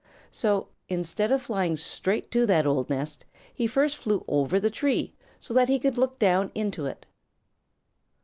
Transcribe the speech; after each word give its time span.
So, 0.31 0.69
instead 0.89 1.31
of 1.31 1.43
flying 1.43 1.77
straight 1.77 2.31
to 2.31 2.47
that 2.47 2.65
old 2.65 2.89
nest, 2.89 3.23
he 3.53 3.67
first 3.67 3.97
flew 3.97 4.25
over 4.27 4.59
the 4.59 4.71
tree 4.71 5.13
so 5.39 5.53
that 5.53 5.69
he 5.69 5.77
could 5.77 5.95
look 5.99 6.17
down 6.17 6.49
into 6.55 6.87
it. 6.87 7.05